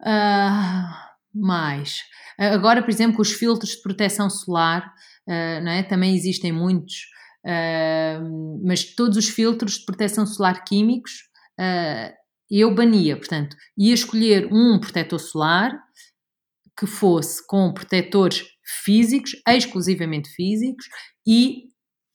uh, 0.00 1.12
mais. 1.34 2.02
Agora, 2.38 2.82
por 2.82 2.90
exemplo, 2.90 3.20
os 3.20 3.32
filtros 3.32 3.72
de 3.72 3.82
proteção 3.82 4.28
solar, 4.28 4.92
uh, 5.28 5.68
é? 5.68 5.82
também 5.82 6.14
existem 6.14 6.50
muitos, 6.50 7.06
uh, 7.44 8.66
mas 8.66 8.84
todos 8.94 9.16
os 9.16 9.28
filtros 9.28 9.78
de 9.78 9.84
proteção 9.84 10.26
solar 10.26 10.64
químicos 10.64 11.28
uh, 11.60 12.21
eu 12.60 12.74
bania, 12.74 13.16
portanto, 13.16 13.56
ia 13.78 13.94
escolher 13.94 14.48
um 14.52 14.78
protetor 14.78 15.18
solar 15.18 15.72
que 16.78 16.86
fosse 16.86 17.46
com 17.46 17.72
protetores 17.72 18.44
físicos, 18.84 19.32
exclusivamente 19.48 20.28
físicos 20.30 20.86
e 21.26 21.64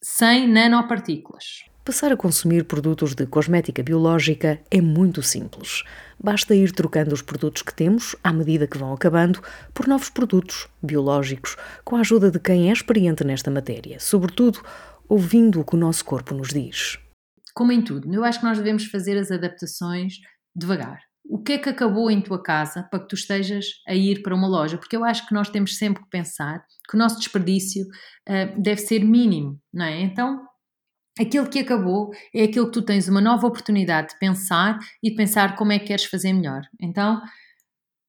sem 0.04 0.48
nanopartículas. 0.48 1.66
Passar 1.84 2.12
a 2.12 2.18
consumir 2.18 2.66
produtos 2.66 3.16
de 3.16 3.26
cosmética 3.26 3.82
biológica 3.82 4.60
é 4.70 4.82
muito 4.82 5.24
simples. 5.24 5.84
Basta 6.22 6.54
ir 6.54 6.72
trocando 6.72 7.14
os 7.14 7.22
produtos 7.22 7.62
que 7.62 7.74
temos, 7.74 8.16
à 8.24 8.34
medida 8.34 8.68
que 8.68 8.78
vão 8.78 8.94
acabando, 8.94 9.42
por 9.74 9.88
novos 9.88 10.10
produtos 10.10 10.68
biológicos, 10.84 11.56
com 11.86 11.96
a 11.96 12.02
ajuda 12.02 12.30
de 12.30 12.40
quem 12.40 12.70
é 12.70 12.74
experiente 12.74 13.24
nesta 13.24 13.50
matéria, 13.50 14.00
sobretudo 14.00 14.62
ouvindo 15.08 15.62
o 15.62 15.66
que 15.66 15.76
o 15.76 15.80
nosso 15.80 16.04
corpo 16.04 16.36
nos 16.36 16.50
diz 16.50 17.00
como 17.58 17.72
em 17.72 17.82
tudo, 17.82 18.14
eu 18.14 18.24
acho 18.24 18.40
que 18.40 18.46
nós 18.46 18.60
devemos 18.60 18.86
fazer 18.86 19.18
as 19.18 19.32
adaptações 19.32 20.20
devagar. 20.56 21.00
O 21.28 21.42
que 21.42 21.54
é 21.54 21.58
que 21.58 21.70
acabou 21.70 22.12
em 22.12 22.22
tua 22.22 22.42
casa 22.42 22.84
para 22.84 23.00
que 23.00 23.08
tu 23.08 23.16
estejas 23.16 23.66
a 23.88 23.96
ir 23.96 24.22
para 24.22 24.36
uma 24.36 24.48
loja? 24.48 24.78
Porque 24.78 24.96
eu 24.96 25.04
acho 25.04 25.28
que 25.28 25.34
nós 25.34 25.50
temos 25.50 25.76
sempre 25.76 26.04
que 26.04 26.10
pensar 26.12 26.64
que 26.88 26.96
o 26.96 27.00
nosso 27.00 27.18
desperdício 27.18 27.84
uh, 27.84 28.62
deve 28.62 28.80
ser 28.82 29.04
mínimo, 29.04 29.60
não 29.74 29.86
é? 29.86 30.02
Então, 30.02 30.40
aquilo 31.20 31.50
que 31.50 31.58
acabou 31.58 32.12
é 32.32 32.44
aquilo 32.44 32.68
que 32.68 32.74
tu 32.74 32.84
tens 32.84 33.08
uma 33.08 33.20
nova 33.20 33.48
oportunidade 33.48 34.10
de 34.10 34.20
pensar 34.20 34.78
e 35.02 35.10
de 35.10 35.16
pensar 35.16 35.56
como 35.56 35.72
é 35.72 35.80
que 35.80 35.88
queres 35.88 36.06
fazer 36.06 36.34
melhor. 36.34 36.62
Então, 36.80 37.20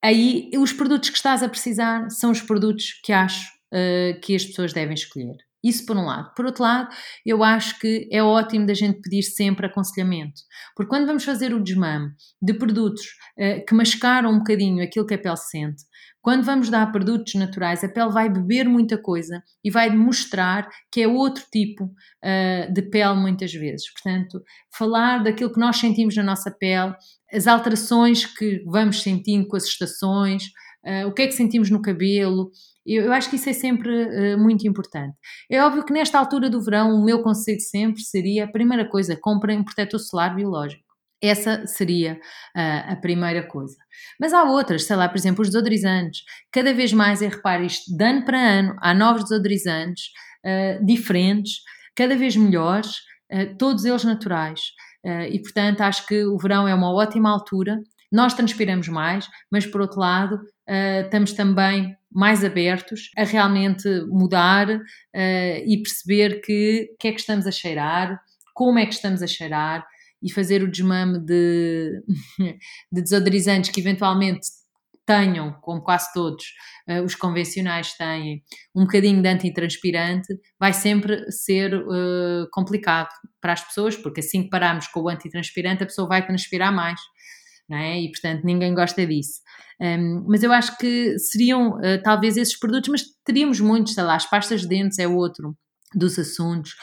aí 0.05 0.50
os 0.59 0.75
produtos 0.75 1.09
que 1.09 1.17
estás 1.17 1.43
a 1.43 1.49
precisar 1.49 2.11
são 2.11 2.31
os 2.33 2.43
produtos 2.43 3.00
que 3.02 3.14
acho 3.14 3.49
uh, 3.73 4.21
que 4.21 4.37
as 4.37 4.45
pessoas 4.45 4.75
devem 4.75 4.93
escolher. 4.93 5.48
Isso 5.62 5.84
por 5.84 5.96
um 5.96 6.04
lado. 6.04 6.32
Por 6.34 6.46
outro 6.46 6.62
lado, 6.62 6.88
eu 7.26 7.42
acho 7.42 7.78
que 7.80 8.08
é 8.12 8.22
ótimo 8.22 8.66
da 8.66 8.74
gente 8.74 9.00
pedir 9.00 9.22
sempre 9.22 9.66
aconselhamento. 9.66 10.40
Porque 10.76 10.88
quando 10.88 11.06
vamos 11.06 11.24
fazer 11.24 11.52
o 11.52 11.62
desmame 11.62 12.10
de 12.40 12.54
produtos 12.54 13.02
uh, 13.36 13.64
que 13.66 13.74
mascaram 13.74 14.30
um 14.30 14.38
bocadinho 14.38 14.82
aquilo 14.82 15.06
que 15.06 15.14
a 15.14 15.18
pele 15.18 15.36
sente, 15.36 15.82
quando 16.22 16.44
vamos 16.44 16.68
dar 16.68 16.92
produtos 16.92 17.34
naturais, 17.34 17.82
a 17.82 17.88
pele 17.88 18.10
vai 18.10 18.28
beber 18.28 18.68
muita 18.68 19.00
coisa 19.00 19.42
e 19.64 19.70
vai 19.70 19.88
mostrar 19.90 20.68
que 20.92 21.00
é 21.00 21.08
outro 21.08 21.44
tipo 21.50 21.84
uh, 21.84 22.72
de 22.72 22.82
pele 22.82 23.14
muitas 23.14 23.52
vezes. 23.52 23.90
Portanto, 23.92 24.40
falar 24.76 25.22
daquilo 25.22 25.52
que 25.52 25.58
nós 25.58 25.76
sentimos 25.76 26.14
na 26.14 26.22
nossa 26.22 26.50
pele, 26.50 26.94
as 27.32 27.46
alterações 27.46 28.26
que 28.26 28.62
vamos 28.66 29.02
sentindo 29.02 29.48
com 29.48 29.56
as 29.56 29.64
estações, 29.64 30.44
uh, 30.86 31.08
o 31.08 31.14
que 31.14 31.22
é 31.22 31.26
que 31.26 31.32
sentimos 31.32 31.70
no 31.70 31.82
cabelo, 31.82 32.50
eu, 32.97 33.04
eu 33.04 33.12
acho 33.12 33.28
que 33.28 33.37
isso 33.37 33.49
é 33.49 33.52
sempre 33.52 34.35
uh, 34.35 34.38
muito 34.38 34.66
importante. 34.66 35.16
É 35.50 35.62
óbvio 35.62 35.85
que 35.85 35.92
nesta 35.92 36.18
altura 36.18 36.49
do 36.49 36.61
verão 36.61 36.95
o 36.95 37.04
meu 37.04 37.23
conselho 37.23 37.61
sempre 37.61 38.02
seria, 38.02 38.45
a 38.45 38.49
primeira 38.49 38.88
coisa, 38.88 39.16
comprem 39.21 39.59
um 39.59 39.64
protetor 39.64 40.00
solar 40.00 40.35
biológico. 40.35 40.88
Essa 41.21 41.66
seria 41.66 42.14
uh, 42.57 42.92
a 42.92 42.97
primeira 42.97 43.47
coisa. 43.47 43.76
Mas 44.21 44.33
há 44.33 44.45
outras, 44.45 44.85
sei 44.85 44.97
lá, 44.97 45.09
por 45.09 45.18
exemplo, 45.18 45.42
os 45.42 45.49
desodorizantes. 45.49 46.23
Cada 46.52 46.73
vez 46.73 46.92
mais, 46.92 47.21
eu 47.21 47.28
reparo 47.28 47.64
isto, 47.64 47.95
de 47.95 48.04
ano 48.04 48.25
para 48.25 48.38
ano, 48.38 48.76
há 48.80 48.95
novos 48.95 49.25
desodorizantes 49.25 50.04
uh, 50.47 50.85
diferentes, 50.85 51.57
cada 51.97 52.16
vez 52.16 52.37
melhores, 52.37 52.99
uh, 53.33 53.57
todos 53.59 53.85
eles 53.85 54.04
naturais. 54.04 54.61
e, 55.30 55.40
portanto, 55.40 55.80
acho 55.80 56.07
que 56.07 56.25
o 56.25 56.37
verão 56.38 56.68
é 56.68 56.75
uma 56.75 56.92
ótima 56.92 57.30
altura. 57.30 57.78
Nós 58.12 58.35
transpiramos 58.35 58.88
mais, 58.88 59.28
mas, 59.50 59.66
por 59.66 59.80
outro 59.80 60.00
lado, 60.00 60.38
estamos 60.68 61.32
também 61.32 61.96
mais 62.12 62.44
abertos 62.44 63.10
a 63.16 63.25
realmente 63.25 63.88
mudar 64.08 64.68
e 65.14 65.82
perceber 65.82 66.40
que 66.40 66.94
que 66.98 67.08
é 67.08 67.12
que 67.12 67.20
estamos 67.20 67.46
a 67.46 67.50
cheirar, 67.50 68.20
como 68.54 68.78
é 68.78 68.84
que 68.84 68.94
estamos 68.94 69.22
a 69.22 69.26
cheirar 69.26 69.87
e 70.22 70.32
fazer 70.32 70.62
o 70.62 70.70
desmame 70.70 71.18
de, 71.18 72.02
de 72.92 73.02
desodorizantes 73.02 73.70
que 73.70 73.80
eventualmente 73.80 74.48
tenham, 75.08 75.54
como 75.62 75.80
quase 75.80 76.12
todos 76.12 76.44
uh, 76.87 77.02
os 77.02 77.14
convencionais 77.14 77.94
têm, 77.94 78.42
um 78.75 78.82
bocadinho 78.82 79.22
de 79.22 79.28
antitranspirante, 79.28 80.28
vai 80.60 80.75
sempre 80.75 81.32
ser 81.32 81.75
uh, 81.75 82.46
complicado 82.52 83.08
para 83.40 83.54
as 83.54 83.64
pessoas, 83.64 83.96
porque 83.96 84.20
assim 84.20 84.42
que 84.42 84.50
pararmos 84.50 84.87
com 84.88 85.00
o 85.00 85.08
antitranspirante, 85.08 85.82
a 85.82 85.87
pessoa 85.87 86.06
vai 86.06 86.26
transpirar 86.26 86.75
mais. 86.75 87.00
Não 87.68 87.76
é? 87.76 88.00
E 88.00 88.10
portanto 88.10 88.44
ninguém 88.44 88.75
gosta 88.75 89.06
disso. 89.06 89.40
Um, 89.80 90.25
mas 90.28 90.42
eu 90.42 90.52
acho 90.52 90.76
que 90.78 91.18
seriam 91.18 91.76
uh, 91.76 92.02
talvez 92.02 92.37
esses 92.37 92.58
produtos, 92.58 92.88
mas 92.88 93.02
teríamos 93.25 93.60
muitos, 93.60 93.94
sei 93.94 94.02
lá, 94.02 94.14
as 94.16 94.28
pastas 94.28 94.62
de 94.62 94.68
dentes 94.68 94.98
é 94.98 95.06
outro 95.06 95.56
dos 95.94 96.18
assuntos, 96.18 96.75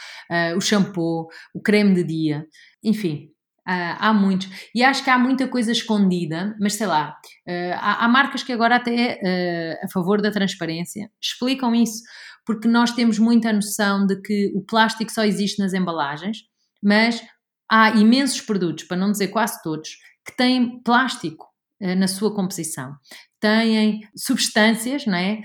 o 0.56 0.60
shampoo, 0.60 1.28
o 1.54 1.62
creme 1.62 1.94
de 1.94 2.02
dia. 2.02 2.44
Enfim, 2.82 3.28
Uh, 3.66 3.98
há 3.98 4.14
muitos. 4.14 4.48
E 4.72 4.84
acho 4.84 5.02
que 5.02 5.10
há 5.10 5.18
muita 5.18 5.48
coisa 5.48 5.72
escondida, 5.72 6.54
mas 6.60 6.74
sei 6.74 6.86
lá, 6.86 7.16
uh, 7.48 7.74
há, 7.74 8.04
há, 8.04 8.08
marcas 8.08 8.44
que 8.44 8.52
agora 8.52 8.76
até 8.76 9.14
uh, 9.20 9.84
a 9.84 9.88
favor 9.92 10.22
da 10.22 10.30
transparência 10.30 11.10
explicam 11.20 11.74
isso, 11.74 12.00
porque 12.44 12.68
nós 12.68 12.92
temos 12.92 13.18
muita 13.18 13.52
noção 13.52 14.06
de 14.06 14.22
que 14.22 14.52
o 14.54 14.64
plástico 14.64 15.10
só 15.10 15.24
existe 15.24 15.58
nas 15.58 15.74
embalagens, 15.74 16.42
mas 16.80 17.20
há 17.68 17.90
imensos 17.90 18.40
produtos, 18.40 18.84
para 18.84 18.96
não 18.96 19.10
dizer 19.10 19.28
quase 19.28 19.60
todos, 19.64 19.96
que 20.26 20.36
têm 20.36 20.82
plástico 20.82 21.46
na 21.78 22.08
sua 22.08 22.34
composição. 22.34 22.94
Têm 23.38 24.00
substâncias 24.16 25.04
não 25.04 25.14
é, 25.18 25.42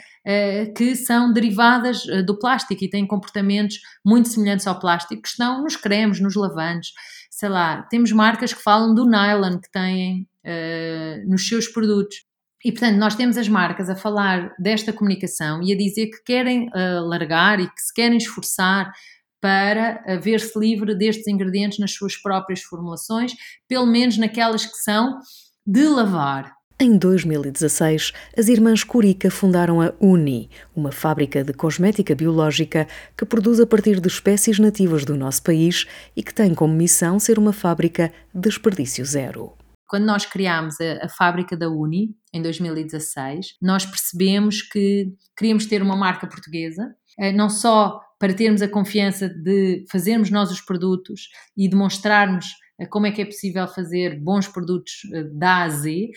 que 0.75 0.95
são 0.95 1.33
derivadas 1.33 2.03
do 2.25 2.39
plástico 2.39 2.83
e 2.83 2.89
têm 2.89 3.05
comportamentos 3.05 3.79
muito 4.05 4.29
semelhantes 4.29 4.65
ao 4.65 4.79
plástico, 4.79 5.21
que 5.21 5.27
estão 5.27 5.61
nos 5.61 5.75
cremes, 5.75 6.21
nos 6.21 6.35
lavantes 6.35 6.91
sei 7.41 7.49
lá, 7.49 7.81
temos 7.83 8.11
marcas 8.11 8.53
que 8.53 8.61
falam 8.61 8.93
do 8.93 9.05
nylon 9.05 9.57
que 9.57 9.71
têm 9.71 10.27
nos 11.25 11.47
seus 11.47 11.67
produtos. 11.67 12.17
E, 12.63 12.71
portanto, 12.71 12.97
nós 12.97 13.15
temos 13.15 13.37
as 13.37 13.47
marcas 13.47 13.89
a 13.89 13.95
falar 13.95 14.53
desta 14.59 14.93
comunicação 14.93 15.63
e 15.63 15.73
a 15.73 15.77
dizer 15.77 16.11
que 16.11 16.23
querem 16.23 16.67
uh, 16.67 17.01
largar 17.07 17.59
e 17.59 17.67
que 17.67 17.81
se 17.81 17.91
querem 17.91 18.17
esforçar 18.17 18.91
para 19.41 20.03
uh, 20.07 20.21
ver-se 20.21 20.57
livre 20.57 20.95
destes 20.95 21.27
ingredientes 21.27 21.79
nas 21.79 21.91
suas 21.91 22.15
próprias 22.15 22.61
formulações, 22.61 23.33
pelo 23.67 23.87
menos 23.87 24.17
naquelas 24.17 24.65
que 24.65 24.77
são 24.77 25.19
de 25.65 25.83
lavar. 25.87 26.53
Em 26.83 26.97
2016, 26.97 28.11
as 28.35 28.47
irmãs 28.47 28.83
Curica 28.83 29.29
fundaram 29.29 29.79
a 29.79 29.93
Uni, 29.99 30.49
uma 30.75 30.91
fábrica 30.91 31.43
de 31.43 31.53
cosmética 31.53 32.15
biológica 32.15 32.87
que 33.15 33.23
produz 33.23 33.59
a 33.59 33.67
partir 33.67 33.99
de 33.99 34.07
espécies 34.07 34.57
nativas 34.57 35.05
do 35.05 35.15
nosso 35.15 35.43
país 35.43 35.85
e 36.15 36.23
que 36.23 36.33
tem 36.33 36.55
como 36.55 36.73
missão 36.73 37.19
ser 37.19 37.37
uma 37.37 37.53
fábrica 37.53 38.11
desperdício 38.33 39.05
zero. 39.05 39.53
Quando 39.87 40.05
nós 40.05 40.25
criámos 40.25 40.81
a, 40.81 41.05
a 41.05 41.09
fábrica 41.09 41.55
da 41.55 41.69
Uni, 41.69 42.15
em 42.33 42.41
2016, 42.41 43.57
nós 43.61 43.85
percebemos 43.85 44.63
que 44.63 45.13
queríamos 45.37 45.67
ter 45.67 45.83
uma 45.83 45.95
marca 45.95 46.25
portuguesa, 46.25 46.95
eh, 47.19 47.31
não 47.31 47.47
só 47.47 48.01
para 48.21 48.35
termos 48.35 48.61
a 48.61 48.67
confiança 48.67 49.27
de 49.27 49.83
fazermos 49.91 50.29
nós 50.29 50.51
os 50.51 50.61
produtos 50.61 51.27
e 51.57 51.67
demonstrarmos 51.67 52.45
eh, 52.79 52.85
como 52.85 53.07
é 53.07 53.11
que 53.11 53.19
é 53.19 53.25
possível 53.25 53.67
fazer 53.67 54.19
bons 54.19 54.47
produtos 54.47 55.01
eh, 55.11 55.23
da 55.33 55.55
A 55.55 55.63
a 55.63 55.69
Z, 55.69 56.11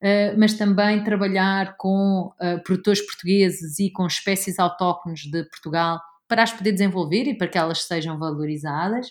Uh, 0.00 0.30
mas 0.38 0.54
também 0.54 1.02
trabalhar 1.02 1.76
com 1.76 2.30
produtores 2.64 3.04
portugueses 3.04 3.80
e 3.80 3.90
com 3.90 4.06
espécies 4.06 4.60
autóctones 4.60 5.22
de 5.22 5.42
Portugal 5.50 6.00
para 6.28 6.44
as 6.44 6.52
poder 6.52 6.70
desenvolver 6.70 7.24
e 7.24 7.36
para 7.36 7.48
que 7.48 7.58
elas 7.58 7.82
sejam 7.82 8.16
valorizadas. 8.16 9.08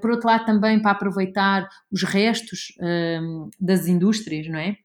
Por 0.00 0.12
outro 0.12 0.28
lado, 0.28 0.46
também 0.46 0.80
para 0.80 0.92
aproveitar 0.92 1.68
os 1.90 2.04
restos 2.04 2.68
das 3.58 3.88
indústrias, 3.88 4.46
não 4.46 4.60
é? 4.60 4.76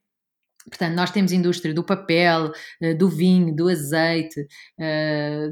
Portanto, 0.68 0.94
nós 0.94 1.10
temos 1.10 1.32
indústria 1.32 1.74
do 1.74 1.84
papel, 1.84 2.52
do 2.98 3.10
vinho, 3.10 3.56
do 3.56 3.70
azeite, 3.70 4.46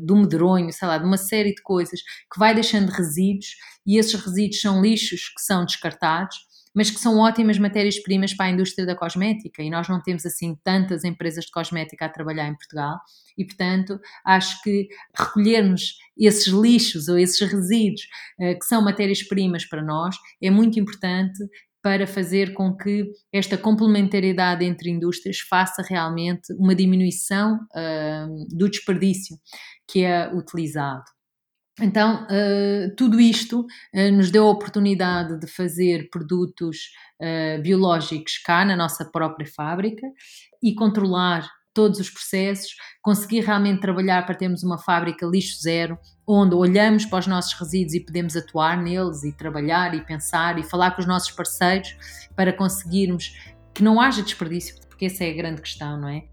do 0.03 0.15
medronho, 0.15 0.71
sei 0.71 0.87
lá, 0.87 0.97
de 0.97 1.05
uma 1.05 1.17
série 1.17 1.55
de 1.55 1.61
coisas 1.61 2.01
que 2.31 2.37
vai 2.37 2.53
deixando 2.53 2.89
resíduos 2.89 3.55
e 3.85 3.97
esses 3.97 4.13
resíduos 4.13 4.59
são 4.61 4.81
lixos 4.81 5.29
que 5.29 5.41
são 5.41 5.65
descartados 5.65 6.47
mas 6.77 6.91
que 6.91 6.99
são 6.99 7.17
ótimas 7.17 7.57
matérias-primas 7.57 8.35
para 8.35 8.45
a 8.45 8.49
indústria 8.51 8.85
da 8.85 8.95
cosmética 8.95 9.63
e 9.63 9.69
nós 9.69 9.89
não 9.89 9.99
temos 9.99 10.23
assim 10.27 10.55
tantas 10.63 11.03
empresas 11.03 11.45
de 11.45 11.51
cosmética 11.51 12.05
a 12.05 12.09
trabalhar 12.09 12.47
em 12.47 12.53
Portugal 12.53 12.99
e, 13.35 13.43
portanto, 13.43 13.99
acho 14.23 14.61
que 14.61 14.87
recolhermos 15.17 15.97
esses 16.15 16.45
lixos 16.53 17.07
ou 17.07 17.17
esses 17.17 17.39
resíduos 17.39 18.01
uh, 18.39 18.59
que 18.59 18.65
são 18.65 18.83
matérias-primas 18.83 19.65
para 19.65 19.81
nós 19.81 20.15
é 20.39 20.51
muito 20.51 20.79
importante 20.79 21.43
para 21.87 22.05
fazer 22.05 22.53
com 22.53 22.75
que 22.75 23.09
esta 23.31 23.57
complementariedade 23.57 24.65
entre 24.65 24.89
indústrias 24.89 25.39
faça 25.39 25.81
realmente 25.81 26.53
uma 26.59 26.75
diminuição 26.75 27.55
uh, 27.55 28.57
do 28.57 28.69
desperdício 28.69 29.37
que 29.89 30.03
é 30.03 30.29
utilizado. 30.35 31.05
Então, 31.79 32.25
uh, 32.25 32.93
tudo 32.97 33.21
isto 33.21 33.61
uh, 33.61 34.11
nos 34.11 34.29
deu 34.29 34.47
a 34.47 34.51
oportunidade 34.51 35.39
de 35.39 35.47
fazer 35.47 36.09
produtos 36.09 36.89
uh, 37.21 37.61
biológicos 37.61 38.37
cá 38.39 38.65
na 38.65 38.75
nossa 38.75 39.05
própria 39.09 39.47
fábrica 39.47 40.05
e 40.61 40.75
controlar 40.75 41.49
todos 41.77 41.99
os 41.99 42.09
processos, 42.09 42.75
conseguir 43.03 43.41
realmente 43.41 43.81
trabalhar 43.81 44.25
para 44.25 44.33
termos 44.33 44.63
uma 44.63 44.79
fábrica 44.79 45.27
lixo 45.27 45.61
zero, 45.61 45.95
onde 46.25 46.55
olhamos 46.55 47.05
para 47.05 47.19
os 47.19 47.27
nossos 47.27 47.53
resíduos 47.53 47.93
e 47.93 47.99
podemos 47.99 48.35
atuar 48.35 48.81
neles 48.81 49.23
e 49.23 49.31
trabalhar 49.31 49.93
e 49.93 50.01
pensar 50.01 50.57
e 50.57 50.63
falar 50.63 50.95
com 50.95 51.01
os 51.01 51.07
nossos 51.07 51.29
parceiros 51.29 51.95
para 52.35 52.51
conseguirmos 52.51 53.37
que 53.75 53.83
não 53.83 54.01
haja 54.01 54.23
desperdício, 54.23 54.75
porque 54.89 55.05
essa 55.05 55.23
é 55.23 55.29
a 55.29 55.35
grande 55.35 55.61
questão, 55.61 56.01
não 56.01 56.09
é? 56.09 56.23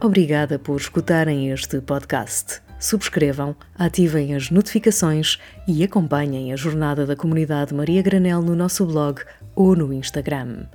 Obrigada 0.00 0.58
por 0.58 0.80
escutarem 0.80 1.50
este 1.50 1.82
podcast. 1.82 2.66
Subscrevam, 2.78 3.56
ativem 3.76 4.34
as 4.34 4.50
notificações 4.50 5.38
e 5.66 5.82
acompanhem 5.82 6.52
a 6.52 6.56
jornada 6.56 7.04
da 7.04 7.16
comunidade 7.16 7.74
Maria 7.74 8.02
Granel 8.02 8.40
no 8.40 8.54
nosso 8.54 8.86
blog 8.86 9.20
ou 9.56 9.74
no 9.74 9.92
Instagram. 9.92 10.66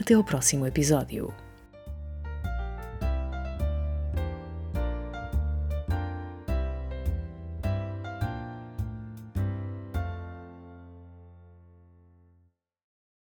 Até 0.00 0.14
ao 0.14 0.22
próximo 0.22 0.66
episódio. 0.66 1.34